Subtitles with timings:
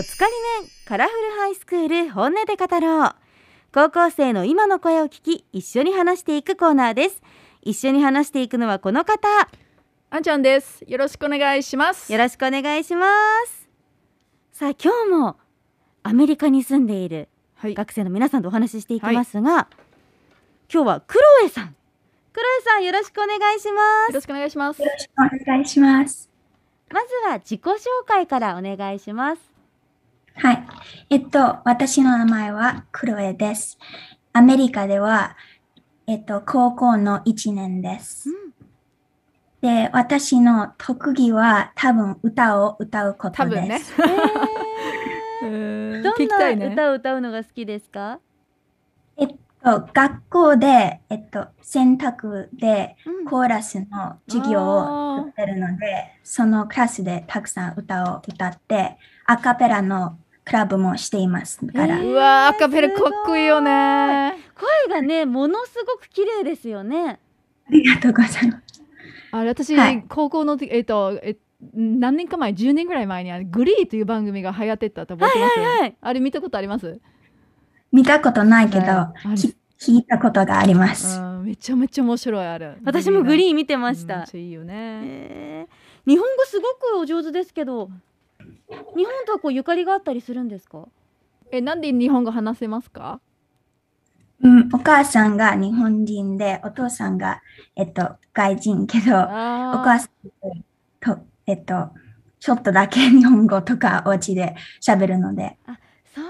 [0.00, 0.32] おつかり
[0.62, 3.14] 面カラフルハイスクール本音で語ろう
[3.70, 7.20] 高校生の今の声を聞き一緒に話していくコーナーです
[7.60, 9.28] 一緒に話していくのはこの方
[10.08, 10.82] あんちゃんです。
[10.88, 12.10] よろしくお願いします。
[12.10, 13.08] よろしくお願いしま
[13.46, 13.68] す
[14.52, 15.36] さあ今日も
[16.02, 17.74] アメリカに住んでいるはい。
[17.74, 19.68] 学生の皆さんとお話ししていきますが、
[20.72, 21.76] 今日はクロエさん
[22.32, 24.88] クロエさんよろしくお願いしますよろしくお願いしますよ。
[24.88, 26.30] ろしくお願いします。
[26.90, 29.49] まずは自己紹介からお願いします
[30.40, 30.66] はい。
[31.10, 33.78] えっと、私の名前はクロエです。
[34.32, 35.36] アメリカでは、
[36.06, 38.30] えっと、高校の1年です。
[39.60, 43.94] で、私の特技は多分歌を歌うことです。
[43.94, 44.22] 多分ね。
[45.42, 46.68] うーんどんな。
[46.72, 48.18] 歌を歌うのが好きですか、
[49.18, 49.28] えっ
[49.62, 61.98] と、学校で、えっと、選択でうんコーラスの授業を取ってるので、そのクラスでたくさん歌を歌って、アカペラのクラブもしていますから。
[61.98, 64.34] えーうわーアカペラかっこいいよね。
[64.54, 67.20] 声がねものすごく綺麗ですよね。
[67.68, 68.82] ありがとうございます。
[69.32, 70.04] あれ私、はい。
[70.08, 71.36] 高校の時えっとえ
[71.74, 77.00] 何年か前10年ぐらい前にあのグリーという番組が流行ってたと覚えてます、はいはいあれ見たことあります？
[77.92, 79.36] 見たことないけど、はい。
[79.78, 81.18] 聞いたことがあります。
[81.18, 82.76] うんめちゃめちゃ面白いあれ。
[82.84, 86.68] 私もグリー見てまました、いいよね、へー日本語すご
[86.98, 87.90] くお上手ですけど
[88.96, 90.86] 日本とはこうゆかりがあったりするんですか？
[91.52, 93.20] えなんで日本語話せますか？
[94.42, 97.42] うん、お母さんが日本人で、お父さんが、
[97.76, 100.64] えっと、外人けど、おあ母さん
[100.98, 101.90] と、えっと、
[102.38, 105.58] ちょっとだけ日本語とかお家で喋るので、
[106.14, 106.24] そう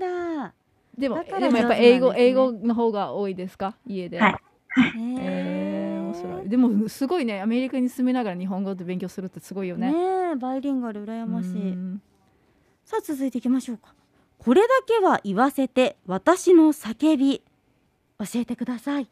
[0.00, 0.54] なんだ。
[0.96, 3.74] でもだからでもやっぱ英語、英語の方が多いですか？
[3.86, 4.18] 家で。
[4.18, 4.36] はい。
[4.74, 5.61] えー、
[6.12, 6.48] 面白い。
[6.48, 9.92] でもすごいねアメリカに住みながら日本語で勉強するってすごいよね。
[9.92, 9.98] ね
[10.32, 11.50] えバイリンガル羨ましい。
[11.50, 12.02] うん。
[12.84, 13.94] さあ続いていきましょうか。
[14.38, 17.42] これだけは言わせて私の叫び
[18.18, 19.08] 教えてください。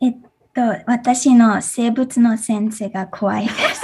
[0.00, 0.16] えっ
[0.54, 3.82] と、私の生物の先生が怖いです。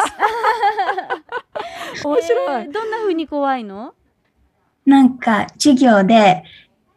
[2.04, 3.94] 面白い、えーどんな風に怖いの？
[4.84, 6.42] なんか、授業で、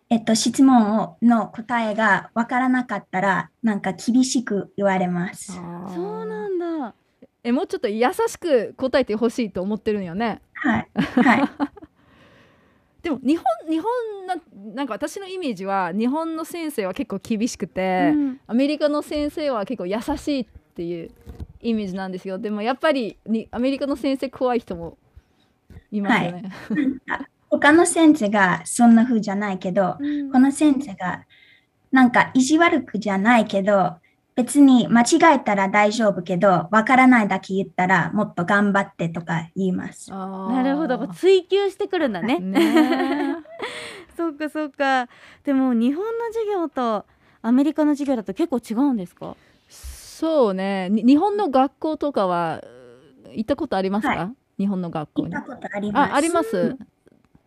[0.10, 5.54] えっと、質問をの答えがわからなかったら、なんか厳しく言われます。
[5.54, 6.96] そうなんだ
[7.44, 10.90] えもうちょっと優しく答えてほしいと思ってるんよねはい。
[10.96, 11.50] はい。
[13.04, 13.92] でも日本日本
[14.26, 14.36] な
[14.74, 20.46] なんか私のイメージは日本の先生は結構厳しくて、うんアメリカの先生は結構優しいっ
[20.76, 21.12] ていう
[21.62, 24.98] イメージなんですよでもやっぱりにアメリカの先生怖い人も
[25.92, 26.52] いますよね、
[27.66, 30.32] 他の先生がそんな風じゃないけど、うん。
[30.32, 31.26] この先生が
[31.92, 33.96] なんか意地悪くじゃないけど、
[34.36, 40.12] 別に間違えたら大丈夫けど、わからないだけ言ったらもっと頑張ってとか言います。
[40.12, 41.08] なるほど。
[41.08, 42.38] 追求してくるんだね。
[42.38, 43.38] ね。
[44.16, 45.08] そうかそうか。
[45.44, 47.04] でも日本の授業と
[47.42, 49.36] アメリカの授業だと結構違うんですか？
[49.70, 50.90] そうね。
[50.92, 52.62] に日本の学校とかは
[53.32, 55.34] 行ったことありますか、は日本の学校に。
[55.34, 56.12] 行ったことあります。
[56.12, 56.78] ああります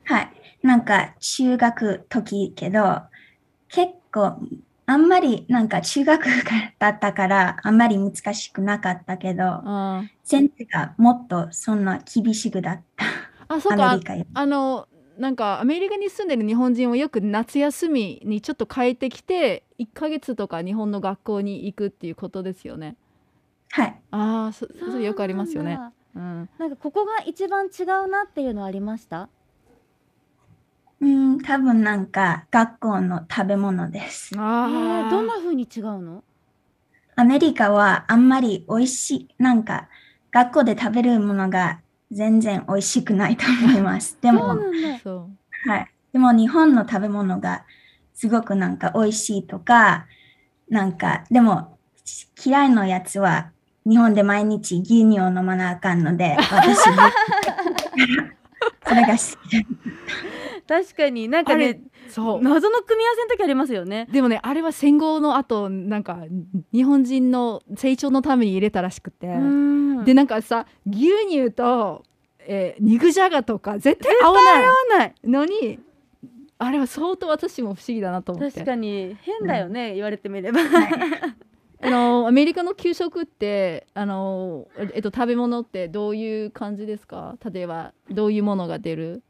[0.08, 0.30] はい。
[0.62, 3.02] なんか中学時けど、
[3.69, 4.38] 結構
[4.86, 6.24] あんまりなんか中学
[6.78, 13.04] だったからあんまり難しくなかったけど、あー先生がもっとそんな厳しくだった。
[13.48, 14.88] あそうかアメリカよりあの
[15.19, 22.96] なんかアメリカに住んでる日本人はよく夏休みにちょっと帰ってきて1ヶ月とか日本の学校に行くっていうことですよね。
[23.70, 23.94] はい。
[24.10, 25.78] ああそそれよくありますよね。
[26.14, 29.28] うん、なんかここが一番違うなっていうのはありました？
[31.00, 34.34] うん、多分なんか学校の食べ物です。
[34.34, 36.25] えあーあどんな風に違うの？
[37.14, 39.88] アメリカはあんまり美味しい、なんか
[40.31, 44.19] 学校で食べるものが全然美味しくないと思います。
[44.22, 44.56] でも、は
[45.78, 45.91] い。
[46.12, 47.64] でも日本の食べ物が
[48.14, 50.06] すごくなんか美味しいとか、
[50.69, 51.78] なんか、でも
[52.44, 53.50] 嫌いなやつは
[53.84, 56.78] 日本で毎日牛乳を飲まなあかんので、私、
[58.87, 59.67] それが好きです。
[60.69, 62.43] 確かになんかねそう。
[62.43, 64.06] 謎の組み合わせの時ありますよね。
[64.12, 66.25] でもねあれは戦後の後なんか
[66.73, 70.05] 日本人の成長のために入れたらしくて、うん。
[70.05, 72.05] でなんかさ牛乳と、
[72.41, 74.62] えー肉じゃがとか絶対合わない。
[74.62, 75.15] 合わない。
[75.25, 75.79] のに
[76.59, 78.55] あれは相当私も不思議だなと思って。
[78.55, 80.61] 確かに変だよね、言われてみれば。
[81.81, 87.37] あのアメリカの給食ってあの、えっと、食べ物ってどういう感じですか？
[87.53, 89.23] 例えばどういうものが出る？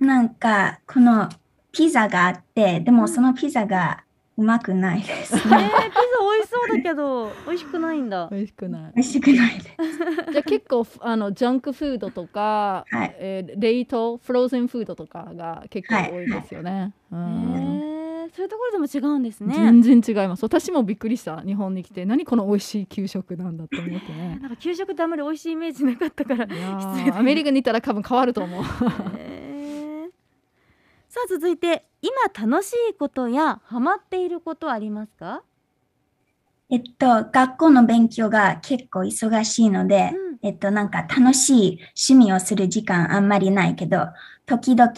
[0.00, 1.28] なんか、この
[1.72, 4.04] ピザがあって、でもそのピザが
[4.36, 5.60] うまくないですえー、ピザ美
[6.40, 8.28] 味しそうだけど美味しくないんだ。
[8.32, 8.92] 美味しくない。
[8.96, 9.68] 美味しくないです。
[10.32, 13.16] じゃあ結構あのジャンクフードとか、はい。
[13.18, 16.92] えー冷凍フローズンフードとかが結構多いですよね。
[17.12, 17.80] うへん。
[18.26, 19.54] えそういうところでも違うんですね。
[19.54, 20.42] 全然違います。
[20.42, 21.40] 私もびっくりした。
[21.42, 24.38] 日本に来て何この美味しい給食なんだと思ってね。
[24.42, 26.48] なんか給食ってあんまり美味しいイメージなかったから
[27.16, 28.64] アメリカに行ったら多分変わると思う。
[31.14, 32.12] さあ続いて今
[32.48, 35.44] 楽しいことやハマっていることありますか？
[36.68, 40.38] えっと、学校の勉強が結構忙しいので、うん。
[40.42, 41.78] えっと、なんか楽しい
[42.08, 44.08] 趣味をする時間あんまりないけど、
[44.44, 44.92] 時々、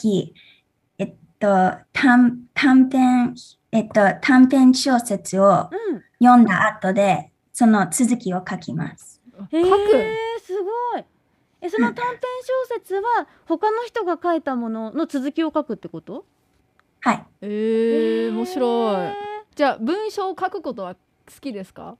[0.96, 3.34] えっと、短短編、
[3.70, 6.02] えっと、短編小説をうん。
[6.18, 9.20] 読んだ後で、その続きを書きます。
[9.36, 9.50] 書く？
[11.66, 12.16] えその短編
[12.68, 16.24] 小説は他の人が書いたものの続きを書くってこと？
[17.00, 17.24] はい。
[17.42, 19.14] えー、面白いへ。
[19.54, 21.00] じゃあ文章を書くことは好
[21.40, 21.96] きですか？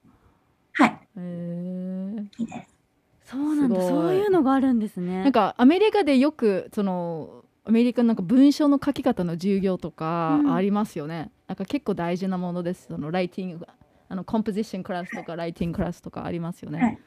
[0.73, 0.99] はい。
[1.17, 2.77] えーいいです。
[3.25, 11.33] そうなんだそういうのがあるんですねなんかアメリカでよくそのアメリカのなんか文章の書き方の授業とかうんありますよね。
[11.49, 12.87] なんか結構大事なものです。
[12.87, 13.67] そのライティング
[14.09, 16.81] あのコンポジションクラスとかライティングクラスとかありますよね。
[16.81, 16.99] はい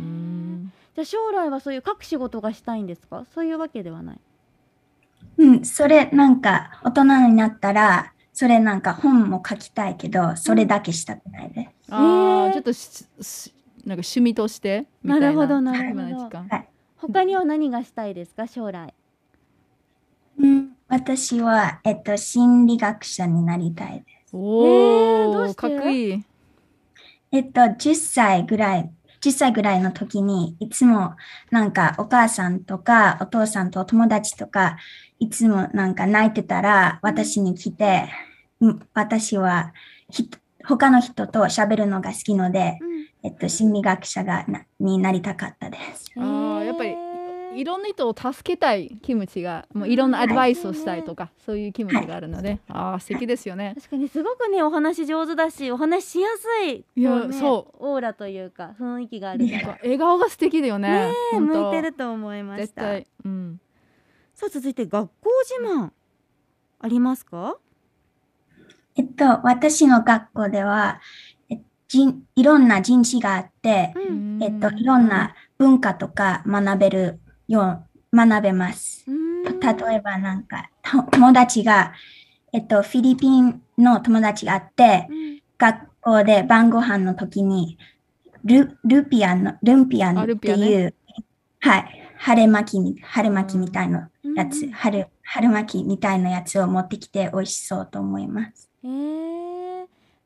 [0.00, 3.24] うんじゃあ将来はそういう書く仕事がしたいんですか？
[3.34, 4.20] そういうわけではない。
[5.38, 11.92] うん、それなんか大人になったら、それなんか本も書きたいけど、それだけしたくないです。
[11.94, 12.50] あへー。
[12.50, 13.52] あちょっとしし
[13.84, 16.48] なんか趣味としてみたいななるほどなるほ暇ど時間。
[16.48, 16.68] はい。
[16.96, 18.46] 他には何がしたいですか？
[18.46, 18.94] 将来。
[20.38, 24.34] うん、私は、えっと、心理学者になりたいです。
[24.36, 25.54] おお、えーどうして？
[25.56, 26.24] かっこいい。
[27.32, 28.90] えっと、10歳ぐらい、
[29.26, 31.16] 10歳ぐらいの時に、いつも
[31.50, 34.76] なんかお母さんとかお父さんとお友達とか、
[35.18, 38.08] いつもなんか泣いてたら、私に来て、
[38.60, 39.72] うん私は
[40.10, 40.30] ひ
[40.64, 42.78] 他の人と喋るのが好きので、
[43.22, 46.12] えっと、心理学者がなになりたかったです。
[46.16, 47.05] あーやっぱり
[47.56, 53.74] いろんな人を助けたい気持ちが、もういろんなアドバイスをしたいとか、そういう気持ちがあるので、ああ素敵ですよね。
[53.76, 57.86] 確かにすごくねお話上手だしお話しやすいいやそう。
[57.86, 59.48] オーラというか雰囲気がある。
[59.48, 61.12] から笑顔が素敵だよね。
[61.32, 62.64] ね向いてると思いました。
[62.66, 63.06] 絶対。
[63.24, 63.60] うん。
[64.34, 65.90] さあ続いて学校自慢
[66.78, 67.56] ありますか？
[68.96, 71.00] えっと、私の学校では、
[71.50, 74.42] え人いろんな人種があって、うん。
[74.42, 79.04] えっと、いろんな文化とか学べるよう、学べます。
[79.08, 79.42] うん。
[79.60, 81.92] 例えばなんか、と友達が、
[82.52, 85.42] えっと、フィリピンの友達があって、うん。
[85.58, 87.78] 学校で晩ご飯の時に、
[88.44, 90.94] ル、ルピアンの、ルンピアンっていう、
[91.60, 94.70] はい、晴れ巻きみ、晴れ巻きみたいなやつ、うん。
[94.72, 98.70] 春、春巻きみたいなやつを持ってきて美味しそうと思います。
[98.84, 99.26] へえ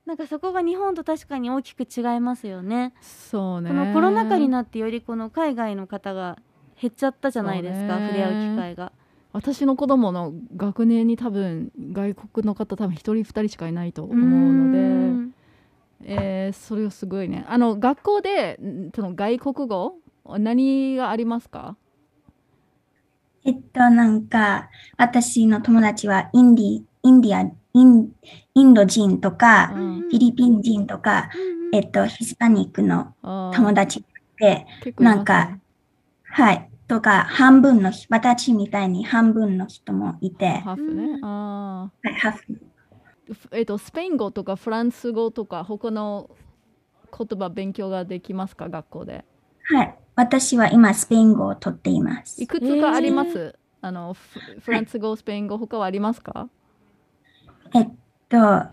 [0.07, 2.95] なんかそこが日本と確かに大きく違いますよね。
[3.01, 3.69] そうね。
[3.69, 6.39] このコロナ禍になってよりこの海外の方が
[6.81, 8.93] 減っちゃったじゃないですか触れ合う機会が。
[9.33, 14.79] 私の子供の学年に多分外国の方多分一人二人しかいないと思うので。
[14.79, 15.35] ん。
[16.03, 17.45] えー、それはすごいね。
[17.47, 19.95] あの学校でんその外国語
[20.39, 21.77] 何がありますか？
[23.45, 24.69] えっと、なんか、
[24.99, 28.13] 私の友達はインディ、 India、イン、
[28.55, 30.01] インド人とか、うん。
[30.03, 31.31] フィリピン人とか、
[31.73, 34.05] うんえっと、ヒスパニックの友達
[34.39, 34.67] で、ね。
[34.99, 35.59] なんか、
[36.25, 41.05] はい、とか、半分の人、私みたいに半分の人もいて、ハーフね。
[41.05, 42.61] うんあはい、ハーフ。
[43.53, 46.31] えっ、とスペイン語とかフランス語とか他の
[47.17, 48.69] 言葉勉強ができますか？
[48.69, 49.25] 学校で？
[49.73, 52.49] はい、私は今スペイン語を取っていますい。
[52.49, 53.57] くつかあります？
[53.83, 56.49] あのフフランス語、スペイン語他はありますか？
[57.73, 57.89] えっ
[58.29, 58.65] と、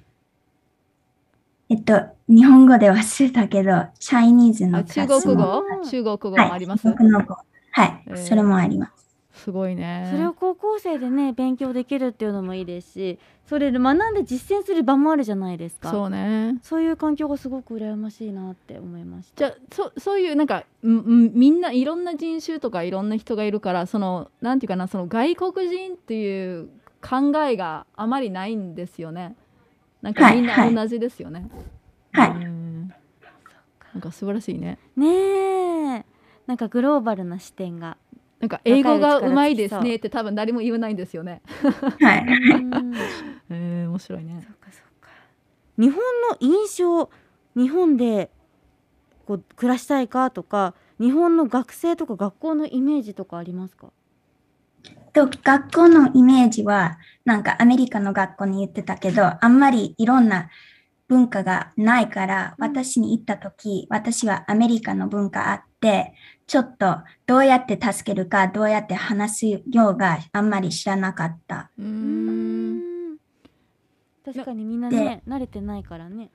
[1.70, 5.60] えっと、日本語で忘れたけど、チャイニーズの中国語？
[5.60, 5.88] うん？
[5.88, 6.82] 中国語もはい、あります？
[6.82, 7.36] 中国の語。
[7.78, 9.08] はい、えーそれもあります。
[9.38, 10.10] すごいね。
[10.12, 16.58] それを高校生でね勉強できるっていうのもいいですしそれで学んで実践する場もあるじゃないですかそうね。
[16.64, 26.70] そういう環境がすごく羨ましいなって思いましたじゃあそそういうなんかんんみんないろんな人種とかいろんな人がいるからそのなんていうかなその外国人っていう
[27.08, 29.36] 考えがあまりないんですよね。
[30.02, 31.48] なんかみんなはいはい同じですよね。
[32.12, 32.92] はいうん
[33.94, 34.80] なんか素晴らしいね。
[34.96, 36.06] ねえ
[36.48, 37.98] なんかグローバルな視点が
[38.40, 41.42] なんか英語がうまいですねって多分誰も言わないんですよね。
[42.02, 42.26] はい。
[42.26, 42.94] うん
[43.50, 44.50] えー、面白いねそ。
[44.52, 45.10] うかそうか
[45.78, 46.00] 日本
[46.32, 47.10] の印象
[47.56, 48.30] 日本で
[49.26, 53.92] こう暮らしたいかとか日本の学生とか学校のイメージとかありますか？
[55.14, 60.50] と学校のイメージは、なんかアメリカの学校に言ってたけど、あんまりいろんな
[61.08, 65.67] 文化がないから、私に行った時、私はアメリカの文化あって、
[66.48, 71.70] ちょっとどうやって助けるか、どうやって話すようがあんまり知らなかった。
[71.78, 73.14] うん。
[73.14, 73.18] ん。
[74.26, 76.30] 確かにみんなね慣れてないからね。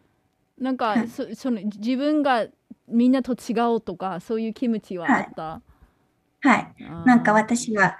[0.59, 1.09] なんかはい。
[1.09, 2.47] そその自分が
[2.89, 5.61] みんなと違うとかそういう気持ちはあった、
[6.41, 6.75] はい。
[6.83, 7.07] あー。
[7.07, 7.99] なんか私は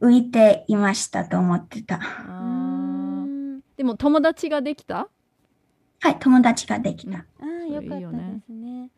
[0.00, 2.00] 浮いていましたと思ってた。
[3.76, 5.08] でも友達ができた？
[6.00, 7.18] はい、友達ができた。
[7.18, 8.90] ああよかったですね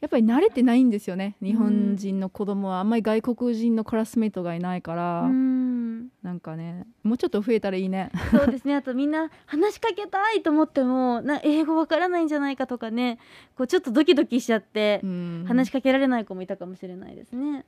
[0.00, 1.36] やっぱり慣れてないんですよね。
[1.42, 6.08] 日本人の子供はあんまり外国人のクラスメートがいないから、うん。
[6.22, 8.10] なんかねもうちょっと増えたらいいね。
[8.30, 8.74] そうですね。
[8.74, 13.18] あとみんな話しかけたいと思ってもな英語わからないんじゃないかとかね
[13.56, 15.44] こうちょっとドキドキしちゃってうん。
[15.48, 17.64] 話しかけられない子もいたかもしれないですね。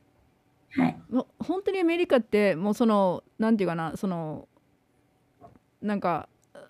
[0.73, 0.97] はい。
[1.11, 4.47] もう本当にアメリカってもうそのなんていうかなその
[5.80, 6.28] なんか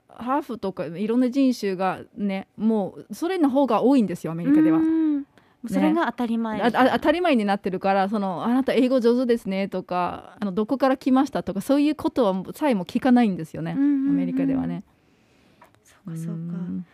[0.08, 4.78] ハーフとかいろんな人種がねもうそれの方が多いんですよアメリカでは。
[4.78, 4.82] う。
[4.82, 5.26] ん
[5.66, 14.82] それが当たり前、ああ当たり前になってるからそのあなた英語上手ですねとかあのどこから来ましたとかそういうことはさえも聞かないんですよね、うんうんうんアメリカではね。
[15.84, 16.32] そうかそうか。
[16.32, 16.86] ん。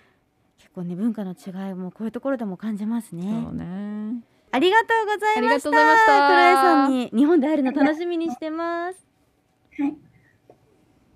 [0.58, 3.22] 結構ね文化の違いもこういうところでも感じますね。
[3.22, 4.22] そうね。
[4.50, 5.38] ありがとうございました。
[5.38, 6.28] ありがとうございました。
[6.28, 8.98] 黒江さんに日本で会えるの楽しみにしてます。
[9.78, 9.94] はい。